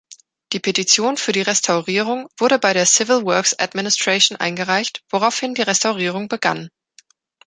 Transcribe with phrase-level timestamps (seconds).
[0.53, 6.27] Die Petition für die Restaurierung wurde bei der Civil Works Administration eingereicht, woraufhin die Restaurierung
[6.27, 6.71] begann.